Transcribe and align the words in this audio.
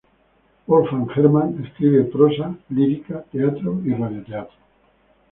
Wolfgang 0.65 1.11
Hermann 1.15 1.63
escribe 1.63 2.05
prosa, 2.05 2.55
lírica, 2.69 3.21
teatro 3.31 3.79
y 3.85 3.93
radioteatro. 3.93 4.57